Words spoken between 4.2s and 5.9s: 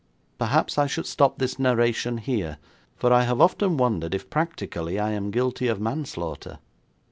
practically I am guilty of